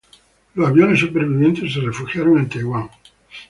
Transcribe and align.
Los 0.55 0.67
aviones 0.69 0.99
supervivientes 0.99 1.71
se 1.75 1.79
refugiaron 1.79 2.39
en 2.39 2.49
Taiwán. 2.49 2.89